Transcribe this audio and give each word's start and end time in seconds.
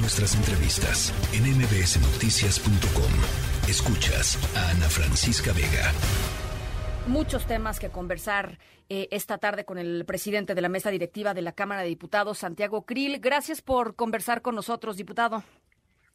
Nuestras 0.00 0.36
entrevistas 0.36 1.12
en 1.32 1.42
mbsnoticias.com. 1.42 3.68
Escuchas 3.68 4.38
a 4.56 4.70
Ana 4.70 4.88
Francisca 4.88 5.52
Vega. 5.52 5.92
Muchos 7.08 7.46
temas 7.46 7.80
que 7.80 7.90
conversar 7.90 8.60
eh, 8.88 9.08
esta 9.10 9.38
tarde 9.38 9.64
con 9.64 9.76
el 9.76 10.04
presidente 10.04 10.54
de 10.54 10.60
la 10.60 10.68
mesa 10.68 10.90
directiva 10.90 11.34
de 11.34 11.42
la 11.42 11.50
Cámara 11.50 11.82
de 11.82 11.88
Diputados, 11.88 12.38
Santiago 12.38 12.82
Krill. 12.82 13.18
Gracias 13.18 13.60
por 13.60 13.96
conversar 13.96 14.40
con 14.40 14.54
nosotros, 14.54 14.96
diputado. 14.96 15.42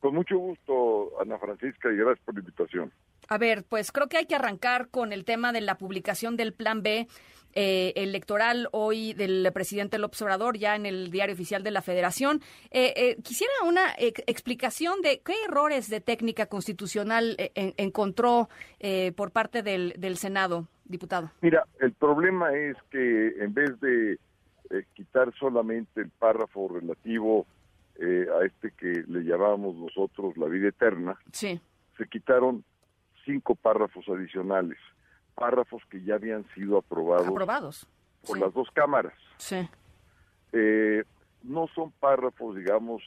Con 0.04 0.16
mucho 0.16 0.38
gusto, 0.38 1.14
Ana 1.22 1.38
Francisca, 1.38 1.90
y 1.90 1.96
gracias 1.96 2.20
por 2.26 2.36
la 2.36 2.42
invitación. 2.42 2.92
A 3.30 3.38
ver, 3.38 3.64
pues 3.64 3.94
creo 3.94 4.10
que 4.10 4.18
hay 4.18 4.26
que 4.26 4.36
arrancar 4.36 4.90
con 4.90 5.14
el 5.14 5.24
tema 5.24 5.54
de 5.54 5.62
la 5.62 5.78
publicación 5.78 6.36
del 6.36 6.52
Plan 6.52 6.84
B 6.84 7.08
eh, 7.54 7.94
electoral 7.96 8.68
hoy 8.74 9.14
del 9.14 9.50
presidente 9.54 9.98
López 10.00 10.22
Obrador 10.22 10.58
ya 10.58 10.76
en 10.76 10.86
el 10.86 11.10
diario 11.10 11.34
oficial 11.34 11.64
de 11.64 11.72
la 11.72 11.82
Federación. 11.82 12.42
Eh, 12.72 12.94
eh, 12.98 13.22
quisiera 13.24 13.54
una 13.66 13.94
explicación 13.98 15.02
de 15.02 15.22
qué 15.22 15.36
errores 15.48 15.90
de 15.90 16.02
técnica 16.02 16.48
constitucional 16.48 17.38
encontró 17.56 18.50
por 19.16 19.32
parte 19.32 19.64
del, 19.64 19.94
del 19.98 20.18
Senado, 20.18 20.68
diputado. 20.84 21.32
Mira, 21.40 21.66
el 21.80 21.94
problema 21.94 22.54
es 22.54 22.76
que 22.92 23.42
en 23.42 23.54
vez 23.54 23.80
de 23.80 24.20
quitar 24.96 25.34
solamente 25.40 26.02
el 26.02 26.10
párrafo 26.10 26.68
relativo 26.68 27.48
a 28.00 28.46
este 28.46 28.72
que 28.72 29.04
le 29.08 29.24
llamamos 29.24 29.76
nosotros 29.76 30.36
la 30.38 30.48
vida 30.48 30.70
eterna, 30.70 31.18
sí. 31.32 31.62
se 31.98 32.08
quitaron 32.08 32.64
cinco 33.24 33.56
párrafos 33.56 34.08
adicionales 34.10 34.78
párrafos 35.34 35.82
que 35.90 36.02
ya 36.04 36.16
habían 36.16 36.46
sido 36.54 36.78
aprobados, 36.78 37.28
aprobados. 37.28 37.88
por 38.26 38.40
las 38.40 38.54
dos 38.54 38.70
cámaras. 38.72 39.14
Sí. 39.38 39.68
Eh, 40.52 41.04
no 41.44 41.68
son 41.76 41.92
párrafos, 41.92 42.56
digamos, 42.56 43.02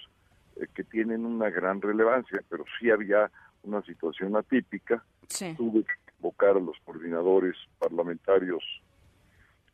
eh, 0.56 0.66
que 0.74 0.84
tienen 0.84 1.24
una 1.24 1.50
gran 1.50 1.80
relevancia, 1.80 2.42
pero 2.48 2.64
sí 2.78 2.90
había 2.90 3.30
una 3.62 3.82
situación 3.82 4.36
atípica. 4.36 5.04
Sí. 5.28 5.54
Tuve 5.56 5.84
que 5.84 6.12
convocar 6.12 6.56
a 6.56 6.60
los 6.60 6.76
coordinadores 6.84 7.56
parlamentarios, 7.78 8.62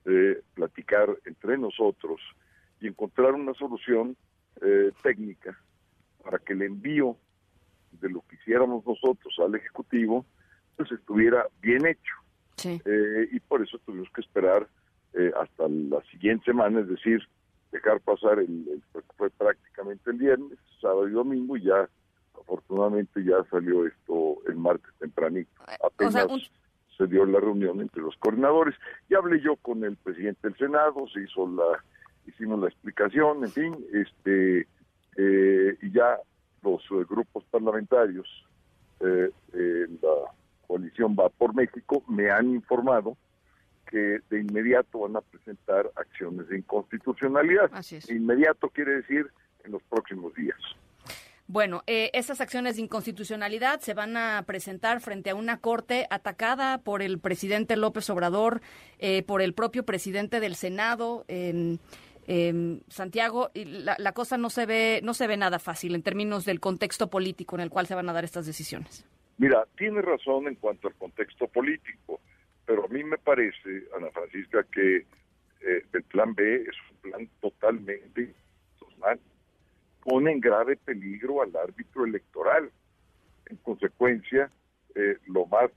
eh, 0.05 0.41
platicar 0.55 1.17
entre 1.25 1.59
nosotros 1.59 2.21
y 2.81 2.89
encontrar 2.89 3.33
una 3.33 3.55
solución 3.55 4.17
técnica 5.03 5.59
para 6.23 6.39
que 6.39 6.53
el 6.53 6.63
envío 6.63 7.17
de 8.01 8.09
lo 8.09 8.23
que 8.29 8.37
hiciéramos 8.37 8.87
nosotros 8.87 9.35
al 9.39 9.55
Ejecutivo 9.55 10.25
pues 10.77 10.91
estuviera 10.93 11.47
bien 11.61 11.87
hecho. 11.87 12.15
Eh, 12.65 13.29
y 13.33 13.41
por 13.41 13.63
eso 13.63 13.79
tuvimos 13.85 14.09
que 14.15 14.21
esperar 14.21 14.69
eh, 15.15 15.33
hasta 15.37 15.69
la 15.69 16.01
siguiente 16.11 16.45
semana, 16.45 16.81
es 16.81 16.89
decir, 16.89 17.21
dejar 17.73 18.01
pasar 18.01 18.39
el, 18.39 18.83
fue 19.17 19.31
prácticamente 19.31 20.11
el 20.11 20.19
viernes, 20.19 20.59
sábado 20.81 21.09
y 21.09 21.13
domingo 21.13 21.57
y 21.57 21.65
ya 21.65 21.89
afortunadamente 22.41 23.25
ya 23.25 23.43
salió 23.51 23.87
esto 23.87 24.39
el 24.47 24.57
martes 24.57 24.93
tempranito. 24.99 25.51
Eh, 25.69 25.77
Apenas 25.85 26.27
se 26.97 27.07
dio 27.07 27.25
la 27.25 27.41
reunión 27.41 27.81
entre 27.81 28.03
los 28.03 28.17
coordinadores 28.17 28.75
y 29.09 29.15
hablé 29.15 29.41
yo 29.41 29.57
con 29.57 29.83
el 29.85 29.97
presidente 29.97 30.49
del 30.49 30.57
Senado, 30.57 31.07
se 31.13 31.23
hizo 31.23 31.49
la 31.49 31.83
hicimos 32.27 32.61
la 32.61 32.69
explicación, 32.69 33.45
en 33.45 33.51
fin, 33.51 33.77
este 33.93 34.67
y 35.15 35.93
ya 35.93 36.19
los 36.63 36.83
grupos 37.07 37.45
parlamentarios 37.51 38.27
eh, 39.01 39.87
la 40.01 40.33
coalición 40.67 41.15
va 41.19 41.29
por 41.29 41.55
México 41.55 42.03
me 42.09 42.31
han 42.31 42.49
informado 42.51 43.17
que 43.91 44.21
de 44.31 44.41
inmediato 44.41 45.01
van 45.01 45.17
a 45.17 45.21
presentar 45.21 45.91
acciones 45.97 46.49
de 46.49 46.59
inconstitucionalidad. 46.59 47.71
De 47.71 48.15
inmediato 48.15 48.71
quiere 48.71 48.97
decir 48.97 49.27
en 49.65 49.73
los 49.73 49.83
próximos 49.83 50.33
días. 50.35 50.57
Bueno, 51.47 51.83
eh, 51.87 52.11
esas 52.15 52.41
acciones 52.41 52.77
de 52.77 52.83
inconstitucionalidad 52.83 53.81
se 53.81 53.93
van 53.93 54.17
a 54.17 54.43
presentar 54.47 55.01
frente 55.01 55.31
a 55.31 55.35
una 55.35 55.59
corte 55.59 56.07
atacada 56.09 56.79
por 56.79 57.03
el 57.03 57.19
presidente 57.19 57.77
López 57.77 58.09
Obrador, 58.09 58.63
eh, 58.99 59.23
por 59.25 59.43
el 59.43 59.53
propio 59.53 59.85
presidente 59.85 60.41
del 60.41 60.55
Senado. 60.55 61.27
Eh, 61.29 61.77
Santiago, 62.89 63.51
y 63.53 63.65
la, 63.65 63.97
la, 63.99 64.13
cosa 64.13 64.39
no 64.39 64.49
se 64.49 64.65
ve 64.65 65.01
no 65.03 65.13
se 65.13 65.27
ve 65.27 65.37
nada 65.37 65.59
fácil 65.59 65.95
en 65.95 66.03
términos 66.03 66.45
del 66.45 66.61
contexto 66.61 67.11
político 67.11 67.57
en 67.57 67.63
el 67.63 67.71
cual 67.71 67.87
se 67.87 67.95
van 67.95 68.09
a 68.09 68.13
dar 68.13 68.25
estas 68.25 68.47
decisiones. 68.47 69.05
Mira, 69.39 69.67
tiene 69.77 70.03
razón 70.03 70.47
en 70.47 70.55
cuanto 70.55 70.89
al 70.89 70.95
contexto 70.95 71.49
político, 71.49 72.21
pero 72.65 72.85
a 72.85 72.89
mí 72.89 73.03
me 73.03 73.19
parece, 73.19 73.89
Ana 73.97 74.09
Francisca, 74.11 74.65
que 74.71 74.99
eh, 74.99 75.85
el 75.93 76.03
plan 76.05 76.35
B 76.35 76.63
es 76.63 76.77
un 76.91 77.11
plan 77.11 77.29
totalmente 77.41 78.35
personal. 78.79 79.19
Pone 80.05 80.33
en 80.33 80.41
grave 80.41 80.77
peligro 80.77 81.43
al 81.43 81.55
árbitro 81.57 82.05
electoral. 82.05 82.71
En 83.47 83.57
consecuencia, 83.57 84.51
eh, 84.95 85.19
lo 85.27 85.47
más 85.47 85.71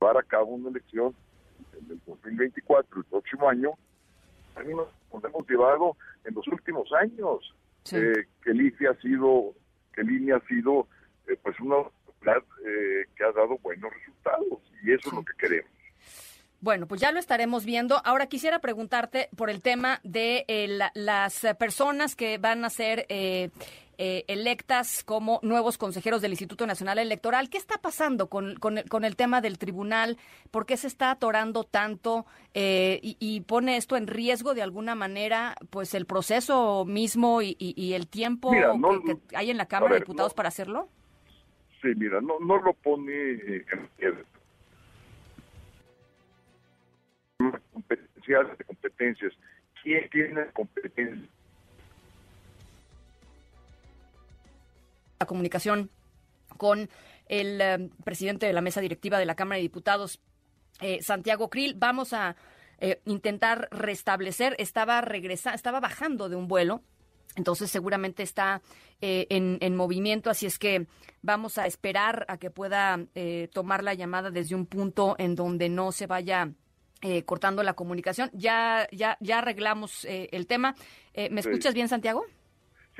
llevar 0.00 0.16
a 0.16 0.22
cabo 0.22 0.54
una 0.54 0.70
elección 0.70 1.14
en 1.78 1.90
el 1.90 2.00
2024, 2.06 3.00
el 3.00 3.04
próximo 3.04 3.48
año, 3.48 3.72
mí 4.62 4.74
nos 4.74 5.24
hemos 5.24 5.48
llevado 5.48 5.96
en 6.24 6.34
los 6.34 6.46
últimos 6.48 6.90
años 6.92 7.54
eh, 7.92 8.26
que 8.42 8.50
el 8.50 8.74
ha 8.88 8.94
sido, 9.00 9.54
que 9.92 10.00
el 10.02 10.32
ha 10.32 10.40
sido 10.46 10.86
eh, 11.28 11.36
pues 11.42 11.58
una 11.60 11.76
eh, 11.76 13.06
que 13.16 13.24
ha 13.24 13.32
dado 13.32 13.58
buenos 13.58 13.90
resultados 13.92 14.60
y 14.82 14.92
eso 14.92 15.08
es 15.08 15.12
lo 15.14 15.24
que 15.24 15.32
queremos. 15.38 15.70
Bueno, 16.62 16.86
pues 16.86 17.00
ya 17.00 17.10
lo 17.10 17.18
estaremos 17.18 17.64
viendo. 17.64 18.02
Ahora 18.04 18.26
quisiera 18.26 18.58
preguntarte 18.58 19.30
por 19.34 19.48
el 19.48 19.62
tema 19.62 20.00
de 20.04 20.44
las 20.94 21.46
personas 21.58 22.14
que 22.16 22.36
van 22.36 22.66
a 22.66 22.70
ser 22.70 23.06
eh, 24.02 24.24
electas 24.28 25.04
como 25.04 25.40
nuevos 25.42 25.76
consejeros 25.76 26.22
del 26.22 26.30
Instituto 26.30 26.66
Nacional 26.66 26.98
Electoral. 26.98 27.50
¿Qué 27.50 27.58
está 27.58 27.76
pasando 27.76 28.30
con, 28.30 28.54
con, 28.54 29.04
el, 29.04 29.14
tema 29.14 29.42
del 29.42 29.58
tribunal? 29.58 30.16
¿Por 30.50 30.64
qué 30.64 30.78
se 30.78 30.86
está 30.86 31.10
atorando 31.10 31.64
tanto 31.64 32.24
eh, 32.54 32.98
y, 33.02 33.42
pone 33.42 33.76
esto 33.76 33.98
en 33.98 34.06
riesgo 34.06 34.54
de 34.54 34.62
alguna 34.62 34.94
manera 34.94 35.54
pues 35.68 35.92
el 35.92 36.06
proceso 36.06 36.86
mismo 36.86 37.42
y, 37.42 37.92
el 37.92 38.08
tiempo 38.08 38.52
que, 38.52 39.36
hay 39.36 39.50
en 39.50 39.58
la 39.58 39.66
Cámara 39.66 39.92
de 39.92 40.00
Diputados 40.00 40.32
para 40.32 40.48
hacerlo? 40.48 40.88
Sí, 41.82 41.88
mira, 41.94 42.22
no, 42.22 42.40
no 42.40 42.56
lo 42.56 42.72
pone 42.72 43.12
en 43.42 43.64
competencias 47.74 48.56
de 48.56 48.64
competencias. 48.64 49.34
¿Quién 49.82 50.08
tiene 50.08 50.46
competencias? 50.54 51.28
Comunicación 55.30 55.92
con 56.56 56.90
el 57.26 57.60
eh, 57.60 57.88
presidente 58.02 58.46
de 58.46 58.52
la 58.52 58.62
mesa 58.62 58.80
directiva 58.80 59.16
de 59.20 59.26
la 59.26 59.36
Cámara 59.36 59.58
de 59.58 59.62
Diputados, 59.62 60.18
eh, 60.80 61.00
Santiago 61.02 61.48
Krill. 61.48 61.74
Vamos 61.76 62.12
a 62.12 62.34
eh, 62.80 63.00
intentar 63.04 63.68
restablecer. 63.70 64.56
Estaba 64.58 65.00
regresa, 65.02 65.54
estaba 65.54 65.78
bajando 65.78 66.28
de 66.28 66.34
un 66.34 66.48
vuelo. 66.48 66.82
Entonces 67.36 67.70
seguramente 67.70 68.24
está 68.24 68.60
en, 69.00 69.76
movimiento, 69.76 70.30
así 70.30 70.46
es 70.46 70.58
que 70.58 70.88
vamos 71.22 71.58
a 71.58 71.66
esperar 71.66 72.26
a 72.26 72.38
que 72.38 72.50
pueda 72.50 72.98
tomar 73.52 73.84
la 73.84 73.94
llamada 73.94 74.32
desde 74.32 74.56
un 74.56 74.66
punto 74.66 75.14
en 75.16 75.36
donde 75.36 75.68
no 75.68 75.92
se 75.92 76.08
vaya 76.08 76.50
cortando 77.26 77.62
la 77.62 77.74
comunicación. 77.74 78.30
Ya, 78.32 78.88
ya, 78.90 79.16
ya 79.20 79.38
arreglamos 79.38 80.04
el 80.04 80.48
tema. 80.48 80.74
¿Me 81.14 81.40
escuchas 81.40 81.72
bien, 81.72 81.88
Santiago? 81.88 82.24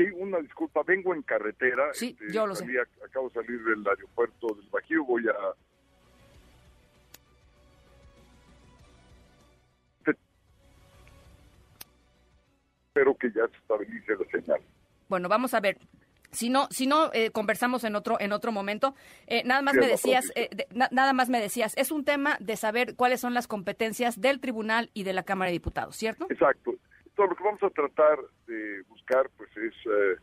Sí, 0.00 0.06
una 0.16 0.38
disculpa, 0.38 0.82
vengo 0.82 1.14
en 1.14 1.20
carretera. 1.20 1.92
Sí, 1.92 2.16
este, 2.18 2.32
yo 2.32 2.46
lo 2.46 2.54
sé. 2.54 2.64
Acabo 3.04 3.28
de 3.28 3.34
salir 3.34 3.62
del 3.62 3.86
aeropuerto 3.86 4.46
del 4.54 4.66
Bajío, 4.70 5.04
voy 5.04 5.24
a... 5.28 5.34
Espero 12.88 13.14
que 13.14 13.28
ya 13.28 13.46
se 13.46 13.56
estabilice 13.58 14.12
la 14.18 14.40
señal. 14.40 14.60
Bueno, 15.10 15.28
vamos 15.28 15.52
a 15.52 15.60
ver. 15.60 15.76
Si 16.30 16.48
no, 16.48 16.66
si 16.70 16.86
no 16.86 17.10
eh, 17.12 17.30
conversamos 17.30 17.84
en 17.84 17.94
otro 17.94 18.18
en 18.20 18.32
otro 18.32 18.52
momento. 18.52 18.94
Eh, 19.26 19.42
nada 19.44 19.60
más 19.60 19.74
me 19.74 19.86
decías, 19.86 20.32
eh, 20.34 20.48
nada 20.72 21.12
más 21.12 21.28
me 21.28 21.40
decías, 21.42 21.74
es 21.76 21.90
un 21.90 22.04
tema 22.04 22.38
de 22.40 22.56
saber 22.56 22.94
cuáles 22.96 23.20
son 23.20 23.34
las 23.34 23.46
competencias 23.46 24.18
del 24.18 24.40
tribunal 24.40 24.90
y 24.94 25.02
de 25.02 25.12
la 25.12 25.24
Cámara 25.24 25.50
de 25.50 25.52
Diputados, 25.52 25.94
¿cierto? 25.96 26.26
Exacto 26.30 26.72
lo 27.26 27.36
que 27.36 27.44
vamos 27.44 27.62
a 27.62 27.70
tratar 27.70 28.18
de 28.46 28.82
buscar 28.88 29.28
pues 29.36 29.50
es 29.56 29.74
eh, 29.86 30.16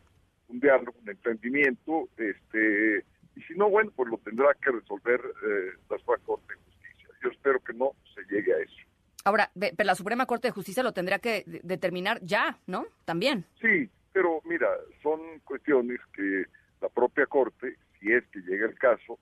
un 0.48 0.60
diálogo, 0.60 0.94
un 1.02 1.10
entendimiento, 1.10 2.08
este 2.16 3.04
y 3.38 3.42
si 3.42 3.54
no, 3.54 3.70
bueno, 3.70 3.92
pues 3.94 4.10
lo 4.10 4.18
tendrá 4.18 4.52
que 4.54 4.72
resolver 4.72 5.20
eh, 5.20 5.72
la 5.88 5.98
Suprema 5.98 6.24
Corte 6.24 6.54
de 6.54 6.60
Justicia. 6.60 7.08
Yo 7.22 7.28
espero 7.30 7.60
que 7.60 7.72
no 7.72 7.92
se 8.14 8.22
llegue 8.34 8.52
a 8.52 8.58
eso. 8.58 8.76
Ahora, 9.24 9.50
pero 9.54 9.84
la 9.84 9.94
Suprema 9.94 10.26
Corte 10.26 10.48
de 10.48 10.52
Justicia 10.52 10.82
lo 10.82 10.92
tendrá 10.92 11.20
que 11.20 11.44
determinar 11.62 12.18
ya, 12.22 12.58
¿no? 12.66 12.86
También. 13.04 13.44
Sí, 13.60 13.88
pero 14.12 14.40
mira, 14.44 14.68
son 15.02 15.20
cuestiones 15.44 16.00
que 16.14 16.44
la 16.80 16.88
propia 16.88 17.26
Corte, 17.26 17.76
si 18.00 18.12
es 18.12 18.26
que 18.32 18.40
llega 18.40 18.66
el 18.66 18.76
caso, 18.76 19.18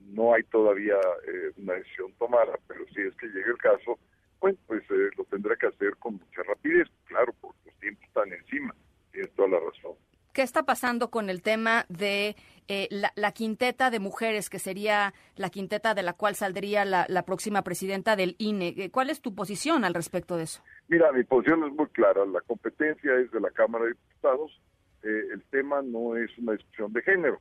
no 0.00 0.32
hay 0.32 0.42
todavía 0.44 0.96
eh, 1.26 1.52
una 1.56 1.74
decisión 1.74 2.12
tomada, 2.18 2.58
pero 2.66 2.86
si 2.94 3.02
es 3.02 3.14
que 3.16 3.26
llega 3.26 3.50
el 3.50 3.58
caso, 3.58 3.98
bueno, 4.40 4.58
pues 4.66 4.82
eh, 4.90 5.10
lo 5.16 5.24
tendrá 5.24 5.56
que 5.56 5.66
hacer 5.66 5.96
con 5.98 6.14
mucha 6.14 6.42
rapidez, 6.42 6.88
claro, 7.06 7.34
porque 7.40 7.58
los 7.66 7.74
tiempos 7.76 8.04
están 8.04 8.32
encima, 8.32 8.74
tienes 9.12 9.30
toda 9.34 9.48
la 9.48 9.60
razón. 9.60 9.96
¿Qué 10.32 10.42
está 10.42 10.62
pasando 10.62 11.10
con 11.10 11.28
el 11.28 11.42
tema 11.42 11.86
de 11.88 12.36
eh, 12.68 12.88
la, 13.16 13.32
quinteta 13.32 13.90
de 13.90 13.98
mujeres, 13.98 14.48
que 14.48 14.60
sería 14.60 15.12
la 15.34 15.50
quinteta 15.50 15.92
de 15.92 16.04
la 16.04 16.12
cual 16.12 16.36
saldría 16.36 16.84
la, 16.84 17.22
próxima 17.24 17.62
presidenta 17.62 18.14
del 18.14 18.36
INE? 18.38 18.74
Eh, 18.76 18.90
¿Cuál 18.92 19.10
es 19.10 19.20
tu 19.20 19.34
posición 19.34 19.84
al 19.84 19.92
respecto 19.92 20.36
de 20.36 20.44
eso? 20.44 20.62
Mira, 20.86 21.10
mi 21.10 21.24
posición 21.24 21.64
es 21.64 21.72
muy 21.72 21.88
clara. 21.88 22.24
La 22.26 22.40
competencia 22.42 23.12
es 23.16 23.32
de 23.32 23.40
la 23.40 23.50
Cámara 23.50 23.86
de 23.86 23.90
Diputados. 23.90 24.60
Eh, 25.02 25.24
el 25.32 25.42
tema 25.50 25.82
no 25.82 26.16
es 26.16 26.30
una 26.38 26.52
discusión 26.52 26.92
de 26.92 27.02
género. 27.02 27.40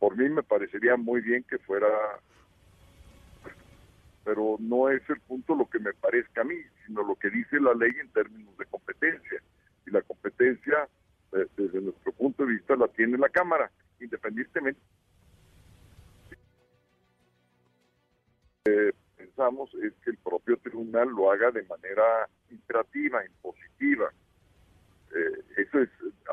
por 0.00 0.16
mí 0.16 0.28
me 0.28 0.42
parecería 0.42 0.96
muy 0.96 1.20
bien 1.20 1.44
que 1.44 1.58
fuera 1.58 1.86
pero 4.28 4.56
no 4.60 4.90
es 4.90 5.00
el 5.08 5.18
punto 5.20 5.54
lo 5.54 5.70
que 5.70 5.78
me 5.78 5.94
parezca 5.94 6.42
a 6.42 6.44
mí, 6.44 6.56
sino 6.84 7.02
lo 7.02 7.14
que 7.14 7.30
dice 7.30 7.58
la 7.58 7.72
ley 7.72 7.92
en 7.98 8.10
términos 8.10 8.54
de 8.58 8.66
competencia. 8.66 9.42
Y 9.86 9.90
la 9.90 10.02
competencia 10.02 10.86
eh, 11.32 11.46
desde 11.56 11.80
nuestro 11.80 12.12
punto 12.12 12.44
de 12.44 12.52
vista 12.52 12.76
la 12.76 12.88
tiene 12.88 13.16
la 13.16 13.30
Cámara, 13.30 13.70
independientemente. 13.98 14.78
Eh, 18.66 18.92
pensamos 19.16 19.72
es 19.76 19.94
que 20.04 20.10
el 20.10 20.18
propio 20.18 20.58
tribunal 20.58 21.08
lo 21.08 21.32
haga 21.32 21.50
de 21.50 21.62
manera 21.62 22.28
imperativa, 22.50 23.24
impositiva. 23.24 24.12
Eh, 25.16 25.42
eso 25.56 25.78
es, 25.80 25.88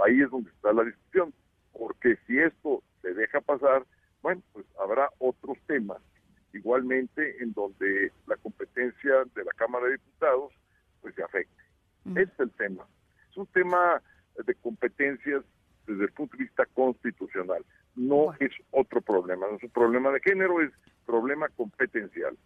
ahí 0.06 0.20
es 0.20 0.30
donde 0.30 0.50
está 0.50 0.74
la 0.74 0.84
discusión, 0.84 1.34
porque 1.72 2.18
si 2.28 2.40
esto 2.40 2.84
se 3.02 3.14
deja 3.14 3.40
pasar, 3.40 3.86
bueno, 4.22 4.42
pues 4.52 4.66
habrá 4.82 5.10
otros 5.20 5.58
temas, 5.66 6.02
igualmente 6.56 7.42
en 7.44 7.54
donde 7.54 8.12
la 8.28 8.36
competencia 8.38 9.24
de 9.36 9.44
la 9.44 9.52
Cámara 9.56 9.86
de 9.86 9.94
Diputados 9.94 10.54
pues 11.02 11.16
se 11.16 11.24
afecte. 11.24 11.64
Ese 12.06 12.22
es 12.22 12.40
el 12.40 12.52
tema. 12.52 12.88
Es 13.30 13.38
un 13.38 13.48
tema 13.48 14.02
de 14.46 14.56
competencias 14.56 15.44
desde 15.88 16.04
el 16.04 16.12
punto 16.12 16.38
de 16.38 16.44
vista 16.44 16.66
constitucional. 16.68 17.66
No 17.96 18.34
es 18.40 18.52
otro 18.72 19.02
problema, 19.02 19.48
no 19.48 19.58
es 19.58 19.64
un 19.64 19.70
problema 19.70 20.12
de 20.12 20.20
género, 20.20 20.62
es 20.62 20.72
problema 21.06 21.48
competencial. 21.50 22.38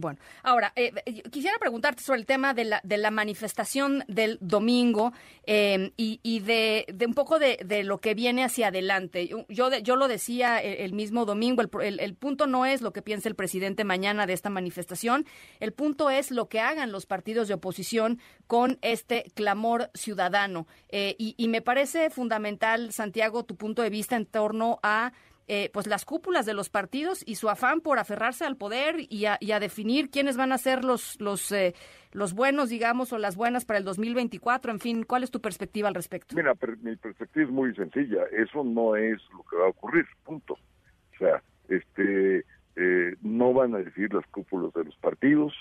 Bueno, 0.00 0.18
ahora, 0.42 0.72
eh, 0.76 0.92
eh, 1.06 1.22
quisiera 1.30 1.58
preguntarte 1.58 2.02
sobre 2.02 2.20
el 2.20 2.26
tema 2.26 2.54
de 2.54 2.64
la, 2.64 2.80
de 2.84 2.96
la 2.98 3.10
manifestación 3.10 4.04
del 4.06 4.38
domingo 4.40 5.12
em, 5.44 5.90
y, 5.96 6.40
de, 6.40 6.86
un 7.06 7.14
poco 7.14 7.38
de, 7.38 7.58
lo 7.84 7.98
que 7.98 8.14
viene 8.14 8.44
hacia 8.44 8.68
adelante. 8.68 9.28
Yo, 9.48 9.70
yo 9.78 9.96
lo 9.96 10.08
decía 10.08 10.58
el, 10.58 10.92
mismo 10.92 11.24
domingo, 11.24 11.62
el, 11.62 12.00
el, 12.00 12.14
punto 12.14 12.46
no 12.46 12.66
es 12.66 12.80
lo 12.80 12.92
que 12.92 13.02
piense 13.02 13.28
el 13.28 13.34
presidente 13.34 13.84
mañana 13.84 14.26
de 14.26 14.32
esta 14.32 14.50
manifestación, 14.50 15.26
el 15.60 15.72
punto 15.72 16.10
es 16.10 16.30
lo 16.30 16.48
que 16.48 16.60
hagan 16.60 16.92
los 16.92 17.06
partidos 17.06 17.48
de 17.48 17.54
oposición 17.54 18.20
con 18.46 18.78
este 18.82 19.24
clamor 19.34 19.90
ciudadano. 19.94 20.66
Eh, 20.88 21.16
y, 21.18 21.34
y 21.36 21.48
me 21.48 21.62
parece 21.62 22.10
fundamental, 22.10 22.92
Santiago, 22.92 23.44
tu 23.44 23.56
punto 23.56 23.82
de 23.82 23.90
vista 23.90 24.16
en 24.16 24.26
torno 24.26 24.78
a 24.82 25.12
eh, 25.50 25.70
pues 25.72 25.86
las 25.86 26.04
cúpulas 26.04 26.44
de 26.44 26.52
los 26.52 26.68
partidos 26.68 27.22
y 27.26 27.36
su 27.36 27.48
afán 27.48 27.80
por 27.80 27.98
aferrarse 27.98 28.44
al 28.44 28.58
poder 28.58 28.96
y 29.08 29.24
a, 29.24 29.38
definir 29.60 30.10
quiénes 30.10 30.36
van 30.36 30.52
a 30.52 30.58
ser 30.58 30.84
los 30.84 31.18
los 31.22 31.50
eh, 31.52 31.74
los 32.12 32.34
buenos, 32.34 32.68
digamos, 32.68 33.14
o 33.14 33.18
las 33.18 33.34
buenas 33.34 33.64
para 33.64 33.78
el 33.78 33.84
2024. 33.86 34.70
En 34.70 34.78
fin, 34.78 35.04
¿cuál 35.04 35.22
es 35.22 35.30
tu 35.30 35.40
perspectiva 35.40 35.88
al 35.88 35.94
respecto? 35.94 36.36
Mira, 36.36 36.52
mi 36.82 36.96
perspectiva 36.96 37.46
es 37.46 37.50
muy 37.50 37.74
sencilla. 37.74 38.24
Eso 38.30 38.62
no 38.62 38.94
es 38.94 39.22
lo 39.32 39.42
que 39.44 39.56
va 39.56 39.64
a 39.64 39.70
ocurrir. 39.70 40.04
Punto. 40.22 40.52
O 40.52 41.18
sea, 41.18 41.42
este 41.70 42.44
eh, 42.76 43.16
no 43.22 43.54
van 43.54 43.74
a 43.74 43.78
decir 43.78 44.12
las 44.12 44.26
cúpulas 44.26 44.74
de 44.74 44.84
los 44.84 44.96
partidos. 44.96 45.54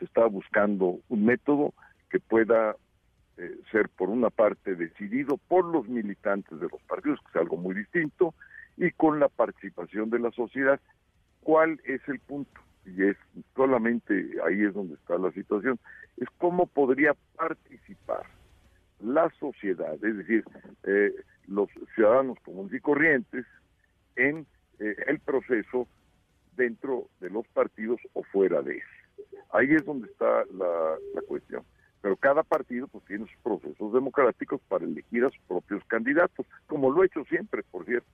Se 0.00 0.04
está 0.04 0.26
buscando 0.26 0.98
un 1.08 1.24
método 1.24 1.74
que 2.10 2.18
pueda 2.18 2.74
ser 3.70 3.88
por 3.90 4.08
una 4.08 4.30
parte 4.30 4.74
decidido 4.74 5.36
por 5.36 5.64
los 5.64 5.86
militantes 5.86 6.58
de 6.58 6.66
los 6.72 6.82
partidos, 6.88 7.20
que 7.20 7.28
es 7.28 7.36
algo 7.36 7.56
muy 7.56 7.72
distinto, 7.72 8.34
y 8.78 8.90
con 8.92 9.20
la 9.20 9.28
participación 9.28 10.08
de 10.10 10.20
la 10.20 10.30
sociedad. 10.30 10.80
¿Cuál 11.42 11.80
es 11.84 12.00
el 12.08 12.20
punto? 12.20 12.60
Y 12.86 13.04
es 13.04 13.16
solamente 13.54 14.36
ahí 14.46 14.64
es 14.64 14.72
donde 14.72 14.94
está 14.94 15.18
la 15.18 15.30
situación, 15.32 15.78
es 16.16 16.28
cómo 16.38 16.66
podría 16.66 17.14
participar 17.36 18.24
la 19.00 19.30
sociedad, 19.38 19.94
es 19.94 20.16
decir, 20.16 20.44
eh, 20.84 21.12
los 21.46 21.68
ciudadanos 21.94 22.38
comunes 22.44 22.72
y 22.72 22.80
corrientes 22.80 23.44
en 24.16 24.46
eh, 24.78 24.96
el 25.06 25.20
proceso 25.20 25.86
dentro 26.56 27.08
de 27.20 27.30
los 27.30 27.46
partidos 27.48 28.00
o 28.14 28.22
fuera 28.24 28.62
de 28.62 28.76
él. 28.76 28.82
Ahí 29.52 29.72
es 29.72 29.84
donde 29.84 30.08
está 30.08 30.44
la 30.52 31.22
cuestión. 31.26 31.62
Pero 32.00 32.16
cada 32.16 32.42
partido 32.42 32.86
pues 32.88 33.04
tiene 33.04 33.26
sus 33.26 33.36
procesos 33.42 33.92
democráticos 33.92 34.60
para 34.68 34.84
elegir 34.84 35.24
a 35.24 35.30
sus 35.30 35.40
propios 35.48 35.82
candidatos, 35.84 36.46
como 36.66 36.90
lo 36.90 37.02
ha 37.02 37.06
hecho 37.06 37.24
siempre, 37.24 37.62
por 37.70 37.84
cierto. 37.84 38.08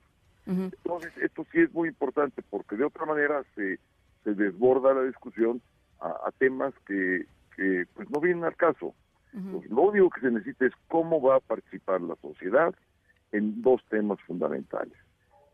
Entonces, 0.45 1.11
esto 1.17 1.45
sí 1.51 1.61
es 1.61 1.73
muy 1.73 1.89
importante 1.89 2.43
porque 2.49 2.75
de 2.75 2.85
otra 2.85 3.05
manera 3.05 3.43
se, 3.55 3.79
se 4.23 4.33
desborda 4.35 4.93
la 4.93 5.03
discusión 5.03 5.61
a, 5.99 6.31
temas 6.37 6.73
que, 6.85 7.25
que, 7.55 7.85
pues 7.95 8.09
no 8.11 8.19
vienen 8.19 8.43
al 8.43 8.55
caso. 8.55 8.93
Pues, 9.31 9.69
lo 9.69 9.81
único 9.81 10.09
que 10.11 10.21
se 10.21 10.31
necesita 10.31 10.65
es 10.65 10.73
cómo 10.87 11.21
va 11.21 11.37
a 11.37 11.39
participar 11.39 11.99
la 12.01 12.15
sociedad 12.17 12.73
en 13.31 13.61
dos 13.61 13.81
temas 13.89 14.19
fundamentales. 14.21 14.97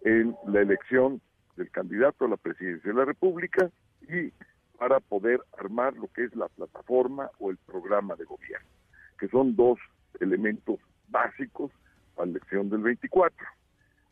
En 0.04 0.36
la 0.48 0.62
elección 0.62 1.22
del 1.56 1.72
candidato 1.72 2.26
a 2.26 2.30
la 2.30 2.38
presidencia 2.38 2.92
de 2.92 2.98
la 2.98 3.06
República 3.06 3.70
y 4.02 4.32
para 4.78 5.00
poder 5.00 5.40
armar 5.58 5.96
lo 5.96 6.08
que 6.08 6.26
es 6.26 6.36
la 6.36 6.48
plataforma 6.50 7.30
o 7.40 7.52
el 7.52 7.58
programa 7.58 8.16
de 8.16 8.26
gobierno, 8.26 8.68
que 9.20 9.28
son 9.30 9.56
dos 9.56 9.80
elementos 10.20 10.80
básicos 11.08 11.72
para 12.16 12.26
la 12.28 12.32
elección 12.32 12.70
del 12.70 12.82
24. 12.82 13.38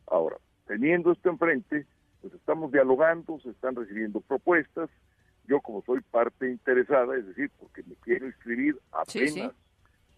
Ahora, 0.06 0.36
teniendo 0.70 1.10
esto 1.10 1.30
enfrente, 1.30 1.84
pues 2.20 2.32
estamos 2.32 2.70
dialogando, 2.70 3.40
se 3.40 3.50
están 3.50 3.74
recibiendo 3.74 4.20
propuestas. 4.20 4.88
Yo 5.48 5.60
como 5.60 5.82
soy 5.82 6.00
parte 6.00 6.48
interesada, 6.48 7.16
es 7.16 7.26
decir, 7.26 7.50
porque 7.58 7.82
me 7.82 7.96
quiero 7.96 8.26
inscribir 8.26 8.78
apenas 8.92 9.52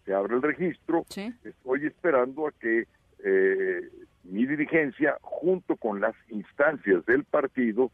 se 0.05 0.13
abre 0.13 0.35
el 0.35 0.43
registro, 0.43 1.05
estoy 1.09 1.87
esperando 1.87 2.45
a 2.45 2.51
que 2.51 2.85
eh, 3.23 3.89
mi 4.25 4.45
dirigencia, 4.45 5.17
junto 5.21 5.75
con 5.75 6.01
las 6.01 6.13
instancias 6.29 7.03
del 7.07 7.23
partido, 7.23 7.89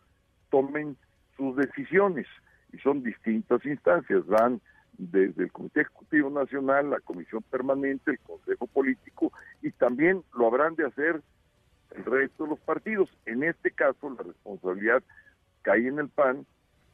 tomen 0.50 0.98
sus 1.38 1.56
decisiones. 1.56 2.28
Y 2.74 2.80
son 2.80 3.04
distintas 3.04 3.64
instancias, 3.66 4.26
van 4.26 4.60
desde 4.98 5.44
el 5.44 5.52
Comité 5.52 5.82
Ejecutivo 5.82 6.30
Nacional, 6.30 6.90
la 6.90 7.00
Comisión 7.00 7.42
Permanente, 7.44 8.12
el 8.12 8.20
Consejo 8.20 8.68
Político, 8.68 9.32
y 9.62 9.72
también 9.72 10.24
lo 10.36 10.48
habrán 10.48 10.76
de 10.76 10.88
hacer 10.88 11.22
el 11.96 12.06
resto 12.06 12.44
de 12.44 12.52
los 12.52 12.60
partidos. 12.60 13.10
En 13.26 13.44
este 13.44 13.72
caso, 13.72 14.10
la 14.10 14.24
responsabilidad 14.24 15.04
cae 15.62 15.88
en 15.88 16.00
el 16.00 16.10
PAN, 16.10 16.46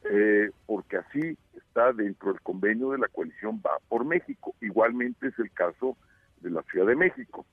eh, 0.04 0.50
porque 0.66 0.98
así 0.98 1.36
está 1.54 1.92
dentro 1.92 2.32
del 2.32 2.40
convenio 2.42 2.90
de 2.90 2.98
la 2.98 3.08
coalición 3.08 3.60
Va 3.64 3.78
por 3.88 4.04
México. 4.04 4.54
Igualmente 4.60 5.28
es 5.28 5.38
el 5.38 5.50
caso 5.52 5.96
de 6.40 6.50
la 6.50 6.62
Ciudad 6.62 6.86
de 6.86 6.96
México. 6.96 7.46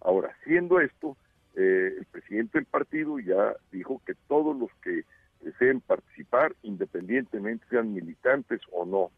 Ahora, 0.00 0.34
siendo 0.44 0.80
esto, 0.80 1.16
eh, 1.56 1.94
el 1.98 2.06
presidente 2.06 2.58
del 2.58 2.66
partido 2.66 3.18
ya 3.18 3.54
dijo 3.72 4.00
que 4.06 4.14
todos 4.28 4.56
los 4.56 4.70
que 4.82 5.04
deseen 5.40 5.80
participar, 5.80 6.54
independientemente 6.62 7.66
sean 7.68 7.92
militantes 7.94 8.60
o 8.72 8.84
no, 8.84 9.10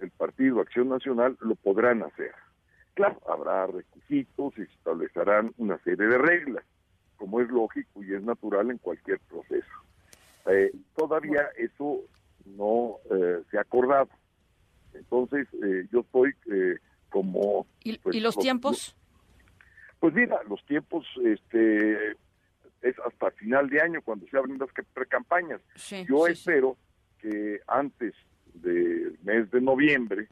el 0.00 0.10
Partido 0.10 0.60
Acción 0.60 0.88
Nacional 0.88 1.36
lo 1.40 1.54
podrán 1.54 2.02
hacer. 2.02 2.32
Claro, 2.94 3.20
habrá 3.28 3.66
requisitos 3.66 4.52
y 4.54 4.66
se 4.66 4.72
establecerán 4.72 5.52
una 5.58 5.78
serie 5.78 6.06
de 6.06 6.18
reglas 6.18 6.64
como 7.20 7.42
es 7.42 7.50
lógico 7.50 8.02
y 8.02 8.14
es 8.14 8.22
natural 8.22 8.70
en 8.70 8.78
cualquier 8.78 9.20
proceso. 9.20 9.68
Eh, 10.46 10.72
todavía 10.96 11.50
eso 11.58 12.00
no 12.46 12.96
eh, 13.10 13.42
se 13.50 13.58
ha 13.58 13.60
acordado. 13.60 14.08
Entonces, 14.94 15.46
eh, 15.62 15.86
yo 15.92 16.00
estoy 16.00 16.34
como... 17.10 17.66
¿Y, 17.84 17.98
pues, 17.98 18.16
los 18.22 18.38
tiempos? 18.38 18.96
Pues 20.00 20.14
mira, 20.14 20.40
los 20.48 20.64
tiempos 20.64 21.06
este 21.22 22.12
es 22.80 22.98
hasta 23.04 23.30
final 23.32 23.68
de 23.68 23.82
año 23.82 24.00
cuando 24.00 24.26
se 24.26 24.38
abren 24.38 24.58
las 24.58 24.70
precampañas. 24.94 25.60
yo 26.08 26.26
espero 26.26 26.78
que 27.18 27.60
antes 27.66 28.14
del 28.54 29.18
mes 29.22 29.50
de 29.50 29.60
noviembre 29.60 30.26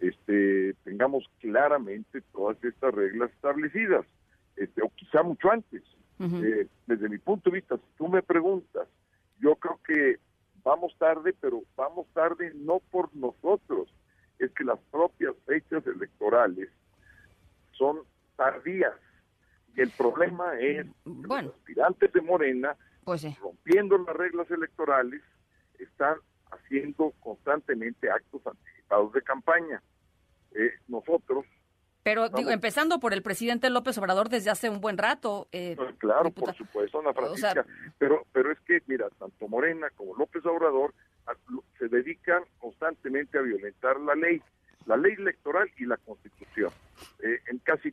este 0.00 0.74
tengamos 0.82 1.30
claramente 1.38 2.20
todas 2.32 2.62
estas 2.64 2.92
reglas 2.92 3.30
establecidas, 3.30 4.04
este, 4.56 4.82
o 4.82 4.90
quizá 4.96 5.22
mucho 5.22 5.52
antes. 5.52 5.84
Eh, 6.18 6.66
desde 6.86 7.08
mi 7.08 7.18
punto 7.18 7.50
de 7.50 7.56
vista, 7.56 7.76
si 7.76 7.82
tú 7.98 8.08
me 8.08 8.22
preguntas, 8.22 8.88
yo 9.38 9.54
creo 9.56 9.80
que 9.86 10.18
vamos 10.62 10.96
tarde, 10.98 11.34
pero 11.40 11.62
vamos 11.76 12.06
tarde 12.14 12.52
no 12.54 12.80
por 12.90 13.14
nosotros, 13.14 13.88
es 14.38 14.50
que 14.52 14.64
las 14.64 14.78
propias 14.90 15.34
fechas 15.46 15.86
electorales 15.86 16.70
son 17.72 17.98
tardías. 18.36 18.94
Y 19.74 19.82
el 19.82 19.90
problema 19.90 20.58
es 20.58 20.86
que 20.86 20.92
los 21.04 21.54
aspirantes 21.54 22.12
de 22.12 22.22
Morena, 22.22 22.76
pues 23.04 23.24
rompiendo 23.38 23.98
las 23.98 24.16
reglas 24.16 24.50
electorales, 24.50 25.22
están 25.78 26.16
haciendo 26.50 27.12
constantemente 27.20 28.10
actos 28.10 28.46
anticipados 28.46 28.76
anticipados 28.86 29.12
de 29.12 29.22
campaña. 29.22 29.82
Eh, 30.54 30.70
nosotros 30.88 31.44
pero 32.06 32.28
digo, 32.28 32.52
empezando 32.52 33.00
por 33.00 33.12
el 33.12 33.20
presidente 33.20 33.68
López 33.68 33.98
Obrador 33.98 34.28
desde 34.28 34.48
hace 34.48 34.70
un 34.70 34.80
buen 34.80 34.96
rato. 34.96 35.48
Eh, 35.50 35.74
pues 35.76 35.92
claro, 35.98 36.30
por 36.30 36.54
supuesto, 36.54 37.00
Ana 37.00 37.12
Francisca. 37.12 37.66
pero, 37.98 38.24
pero 38.30 38.52
es 38.52 38.60
que, 38.60 38.80
mira, 38.86 39.08
tanto 39.18 39.48
Morena 39.48 39.88
como 39.96 40.14
López 40.14 40.46
Obrador 40.46 40.94
se 41.80 41.88
dedican 41.88 42.44
constantemente 42.58 43.36
a 43.38 43.42
violentar 43.42 43.98
la 43.98 44.14
ley, 44.14 44.40
la 44.86 44.96
ley 44.96 45.14
electoral 45.14 45.68
y 45.78 45.86
la 45.86 45.96
constitución, 45.96 46.70
eh, 47.24 47.40
en 47.50 47.58
casi 47.58 47.92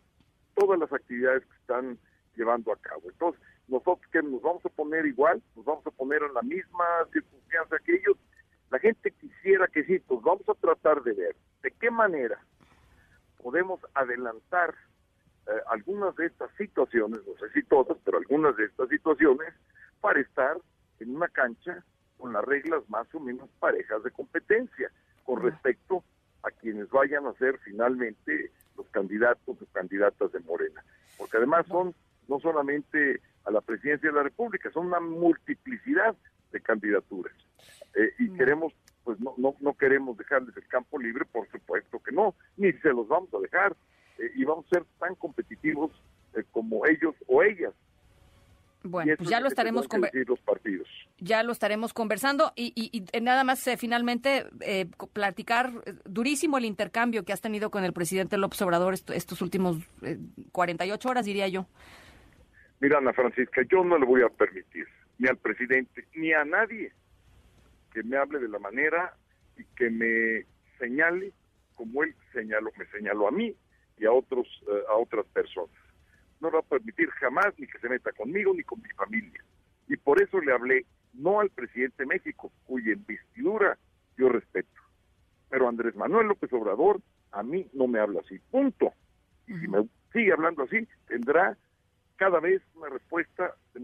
todas 0.53 0.79
las 0.79 0.93
actividades 0.93 1.43
que 1.45 1.55
están 1.61 1.97
llevando 2.35 2.71
a 2.71 2.75
cabo. 2.75 3.09
Entonces, 3.09 3.41
nosotros 3.67 4.07
que 4.11 4.21
nos 4.21 4.43
vamos 4.43 4.63
a 4.63 4.69
poner 4.69 5.07
igual, 5.07 5.41
nos 5.55 5.65
vamos 5.65 5.87
a 5.87 5.89
poner 5.89 6.21
en 6.21 6.35
la 6.35 6.43
misma 6.43 6.85
circunstancia 7.11 7.79
que 7.83 7.93
ellos, 7.93 8.17
la 8.69 8.77
gente 8.77 9.09
quisiera 9.09 9.65
que 9.65 9.83
sí, 9.85 9.97
pues 9.97 10.21
vamos 10.21 10.47
a 10.47 10.53
tratar 10.53 11.01
de 11.01 11.13
ver 11.13 11.35
de 11.63 11.71
qué 11.71 11.89
manera 11.89 12.39
podemos 13.43 13.81
adelantar 13.93 14.73
eh, 15.47 15.51
algunas 15.67 16.15
de 16.15 16.27
estas 16.27 16.49
situaciones, 16.57 17.19
no 17.27 17.37
sé 17.37 17.53
si 17.53 17.63
todas, 17.63 17.97
pero 18.05 18.17
algunas 18.17 18.55
de 18.55 18.65
estas 18.65 18.87
situaciones, 18.87 19.53
para 19.99 20.21
estar 20.21 20.57
en 20.99 21.15
una 21.15 21.27
cancha 21.27 21.83
con 22.17 22.31
las 22.31 22.45
reglas 22.45 22.89
más 22.89 23.13
o 23.13 23.19
menos 23.19 23.49
parejas 23.59 24.01
de 24.03 24.11
competencia 24.11 24.89
con 25.25 25.41
respecto 25.41 26.03
a 26.43 26.51
quienes 26.51 26.89
vayan 26.89 27.25
a 27.25 27.33
ser 27.33 27.59
finalmente 27.59 28.51
los 28.77 28.87
candidatos 28.89 29.61
o 29.61 29.65
candidatas 29.73 30.31
de 30.31 30.39
Morena. 30.39 30.83
Porque 31.17 31.37
además 31.37 31.65
son 31.67 31.93
no 32.27 32.39
solamente 32.39 33.21
a 33.43 33.51
la 33.51 33.61
presidencia 33.61 34.09
de 34.09 34.15
la 34.15 34.23
República, 34.23 34.71
son 34.71 34.87
una 34.87 35.01
multiplicidad 35.01 36.15
de 36.51 36.61
candidaturas. 36.61 37.33
Eh, 37.95 38.13
y 38.19 38.29
queremos 38.33 38.73
pues 39.03 39.19
no, 39.19 39.33
no, 39.37 39.55
no 39.59 39.73
queremos 39.73 40.17
dejarles 40.17 40.55
el 40.57 40.67
campo 40.67 40.99
libre, 40.99 41.25
por 41.25 41.49
supuesto 41.49 41.99
que 41.99 42.11
no, 42.11 42.35
ni 42.57 42.71
se 42.73 42.89
los 42.89 43.07
vamos 43.07 43.33
a 43.33 43.39
dejar, 43.39 43.75
eh, 44.17 44.31
y 44.35 44.45
vamos 44.45 44.65
a 44.67 44.75
ser 44.75 44.85
tan 44.99 45.15
competitivos 45.15 45.91
eh, 46.35 46.43
como 46.51 46.85
ellos 46.85 47.15
o 47.27 47.43
ellas. 47.43 47.73
Bueno, 48.85 49.13
pues 49.17 49.29
ya 49.29 49.39
lo 49.39 49.47
estaremos 49.47 49.87
los 50.27 50.41
partidos. 50.41 50.89
Ya 51.17 51.41
lo 51.41 51.53
estaremos 51.53 51.93
conversando 51.93 52.51
y, 52.53 52.73
y, 52.75 53.21
nada 53.21 53.45
más 53.45 53.65
eh, 53.65 53.77
finalmente 53.77 54.45
platicar 55.13 55.71
durísimo 56.03 56.57
el 56.57 56.65
intercambio 56.65 57.23
que 57.23 57.31
has 57.31 57.39
tenido 57.39 57.71
con 57.71 57.85
el 57.85 57.93
presidente 57.93 58.35
López 58.35 58.61
Obrador 58.61 58.93
estos 58.93 59.41
últimos 59.41 59.77
48 60.51 61.09
horas, 61.09 61.25
diría 61.25 61.47
yo. 61.47 61.65
Mira, 62.81 62.97
Ana 62.97 63.13
Francisca, 63.13 63.61
yo 63.71 63.85
no 63.85 63.97
le 63.97 64.05
voy 64.05 64.21
a 64.21 64.27
permitir 64.27 64.85
ni 65.17 65.29
al 65.29 65.37
presidente 65.37 66.05
ni 66.15 66.33
a 66.33 66.43
nadie 66.43 66.91
que 67.93 68.03
me 68.03 68.17
hable 68.17 68.39
de 68.39 68.49
la 68.49 68.59
manera 68.59 69.15
y 69.57 69.63
que 69.75 69.89
me 69.89 70.45
señale 70.79 71.31
como 71.75 72.03
él 72.03 72.15
señaló, 72.31 72.71
me 72.77 72.85
señaló 72.87 73.27
a 73.27 73.31
mí 73.31 73.55
y 73.97 74.05
a 74.05 74.11
otros 74.11 74.47
eh, 74.67 74.83
a 74.89 74.95
otras 74.95 75.25
personas. 75.27 75.75
No 76.39 76.51
va 76.51 76.59
a 76.59 76.63
permitir 76.63 77.09
jamás 77.11 77.53
ni 77.57 77.67
que 77.67 77.79
se 77.79 77.89
meta 77.89 78.11
conmigo 78.11 78.53
ni 78.53 78.63
con 78.63 78.81
mi 78.81 78.89
familia. 78.89 79.43
Y 79.87 79.97
por 79.97 80.21
eso 80.21 80.39
le 80.41 80.51
hablé 80.51 80.85
no 81.13 81.39
al 81.39 81.49
presidente 81.49 82.03
de 82.03 82.07
México, 82.07 82.51
cuya 82.65 82.93
investidura 82.93 83.77
yo 84.17 84.29
respeto. 84.29 84.81
Pero 85.49 85.67
Andrés 85.67 85.95
Manuel 85.95 86.27
López 86.27 86.51
Obrador 86.53 86.99
a 87.31 87.43
mí 87.43 87.67
no 87.73 87.87
me 87.87 87.99
habla 87.99 88.21
así. 88.21 88.39
Punto. 88.51 88.93
Y 89.47 89.53
si 89.59 89.67
me 89.67 89.87
sigue 90.11 90.33
hablando 90.33 90.63
así, 90.63 90.87
tendrá 91.07 91.57
cada 92.15 92.39
vez 92.39 92.61
una 92.75 92.89
respuesta 92.89 93.55
de, 93.73 93.81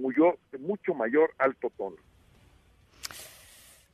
de 0.52 0.58
mucho 0.58 0.94
mayor 0.94 1.32
alto 1.38 1.72
tono. 1.78 1.98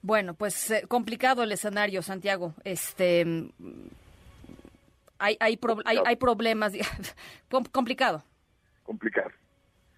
Bueno, 0.05 0.35
pues 0.35 0.69
eh, 0.69 0.83
complicado 0.87 1.41
el 1.41 1.51
escenario, 1.51 2.03
Santiago. 2.03 2.53
Este 2.63 3.25
hay 5.17 5.35
hay, 5.39 5.57
hay, 6.05 6.15
problemas, 6.15 6.73
complicado. 7.71 8.23
Complicado. 8.83 9.31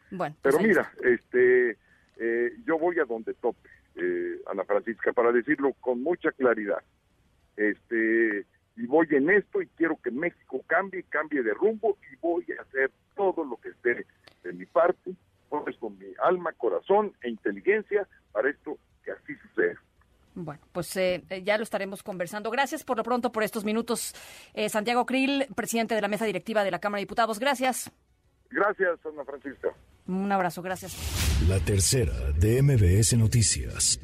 Bueno. 0.10 0.34
Pues 0.42 0.56
Pero 0.56 0.66
mira, 0.66 0.94
este 1.04 1.78
eh, 2.16 2.54
yo 2.66 2.80
voy 2.80 2.98
a 3.00 3.04
donde 3.04 3.34
tope, 3.34 3.68
eh, 3.96 4.40
Ana 4.50 4.64
Francisca, 4.64 5.12
para 5.12 5.34
decirlo 5.34 5.74
con 5.82 6.02
mucha 6.02 6.32
claridad. 6.32 6.82
Este 7.58 8.46
y 8.78 8.86
voy 8.86 9.08
en 9.12 9.30
esto 9.30 9.62
y 9.62 9.68
quiero 9.76 10.00
que 10.02 10.12
México 10.12 10.64
cambie, 10.68 11.04
cambie 11.10 11.44
de 11.44 11.54
rumbo 11.54 11.98
y 12.10 12.16
voy 12.22 12.46
a 12.58 12.62
hacer 12.62 12.92
todo 13.14 13.44
lo 13.44 13.58
que 13.58 13.70
esté 13.70 14.06
de 14.44 14.54
mi 14.54 14.66
parte, 14.68 15.12
pues 15.50 15.76
con 15.76 16.00
mi 16.00 16.14
alma, 16.24 16.54
corazón 16.54 17.12
e 17.24 17.30
inteligencia 17.30 18.08
para 18.32 18.50
esto 18.50 18.78
que 19.04 19.12
así 19.12 19.36
suceda. 19.36 19.78
Bueno, 20.40 20.62
pues 20.78 20.96
eh, 20.96 21.24
eh, 21.32 21.42
ya 21.42 21.58
lo 21.58 21.64
estaremos 21.64 22.04
conversando. 22.04 22.52
Gracias 22.52 22.84
por 22.84 22.98
lo 22.98 23.04
pronto 23.04 23.32
por 23.32 23.42
estos 23.42 23.66
minutos. 23.66 24.14
Eh, 24.54 24.70
Santiago 24.70 25.08
Krill, 25.08 25.48
presidente 25.56 25.96
de 25.96 26.02
la 26.02 26.08
mesa 26.08 26.24
directiva 26.24 26.64
de 26.64 26.70
la 26.70 26.78
Cámara 26.78 27.00
de 27.00 27.06
Diputados. 27.06 27.40
Gracias. 27.40 27.90
Gracias, 28.52 29.00
Ana 29.04 29.26
Francisca. 29.26 29.70
Un 30.06 30.32
abrazo, 30.32 30.62
gracias. 30.62 30.96
La 31.50 31.60
tercera 31.60 32.14
de 32.34 32.62
MBS 32.62 33.18
Noticias. 33.18 34.00